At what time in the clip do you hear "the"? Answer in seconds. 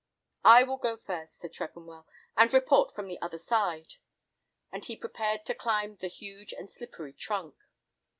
3.07-3.21, 5.97-6.07